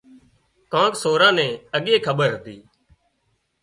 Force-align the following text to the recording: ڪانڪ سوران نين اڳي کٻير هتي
ڪانڪ 0.71 0.93
سوران 1.01 1.33
نين 1.37 1.51
اڳي 1.75 1.95
کٻير 2.05 2.31
هتي 2.37 2.57